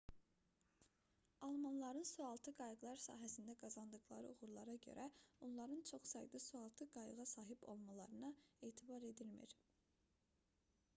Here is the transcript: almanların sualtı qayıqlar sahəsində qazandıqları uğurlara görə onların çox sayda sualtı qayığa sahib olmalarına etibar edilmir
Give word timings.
almanların 1.47 2.07
sualtı 2.11 2.53
qayıqlar 2.61 3.03
sahəsində 3.03 3.55
qazandıqları 3.65 4.31
uğurlara 4.37 4.75
görə 4.87 5.05
onların 5.51 5.85
çox 5.93 6.09
sayda 6.17 6.43
sualtı 6.49 6.91
qayığa 6.99 7.31
sahib 7.37 7.69
olmalarına 7.77 8.35
etibar 8.71 9.07
edilmir 9.15 9.59